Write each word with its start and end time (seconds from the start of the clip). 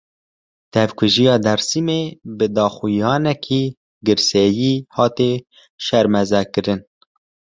Tevkujiya 0.73 1.35
Dêrsimê, 1.45 2.01
bi 2.37 2.45
daxuyaniyeke 2.55 3.61
girseyî 4.05 4.73
hate 4.95 5.31
şermezarkirin 5.85 6.81